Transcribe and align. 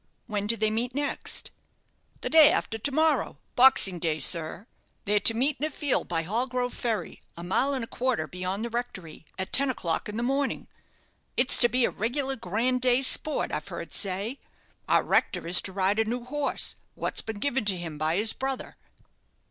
"When 0.25 0.47
do 0.47 0.57
they 0.57 0.71
meet 0.71 0.95
next?" 0.95 1.51
"The 2.21 2.29
day 2.31 2.51
arter 2.53 2.79
to 2.79 2.91
morrow 2.91 3.37
Boxing 3.55 3.99
day, 3.99 4.17
sir. 4.17 4.65
They're 5.05 5.19
to 5.19 5.35
meet 5.35 5.57
in 5.59 5.63
the 5.65 5.69
field 5.69 6.07
by 6.07 6.23
Hallgrove 6.23 6.73
Ferry, 6.73 7.21
a 7.37 7.43
mile 7.43 7.75
and 7.75 7.83
a 7.83 7.87
quarter 7.87 8.25
beyond 8.25 8.65
the 8.65 8.71
rectory, 8.71 9.27
at 9.37 9.53
ten 9.53 9.69
o'clock 9.69 10.09
in 10.09 10.17
the 10.17 10.23
morning. 10.23 10.67
It's 11.37 11.59
to 11.59 11.69
be 11.69 11.85
a 11.85 11.91
reg'lar 11.91 12.35
grand 12.35 12.81
day's 12.81 13.05
sport, 13.05 13.51
I've 13.51 13.67
heard 13.67 13.93
say. 13.93 14.39
Our 14.89 15.03
rector 15.03 15.45
is 15.45 15.61
to 15.61 15.71
ride 15.71 15.99
a 15.99 16.05
new 16.05 16.23
horse, 16.23 16.77
wot's 16.95 17.21
been 17.21 17.37
given 17.37 17.63
to 17.65 17.77
him 17.77 17.99
by 17.99 18.15
his 18.15 18.33
brother." 18.33 18.77